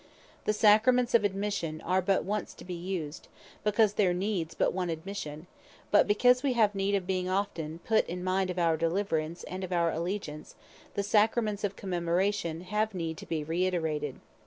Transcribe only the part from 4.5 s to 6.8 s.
but one Admission; but because we have